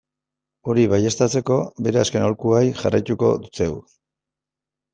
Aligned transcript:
Hori 0.71 0.85
baieztatzeko, 0.93 1.57
bere 1.89 2.01
azken 2.05 2.25
aholkuari 2.29 2.73
jarraitu 2.81 3.21
diogu. 3.23 3.79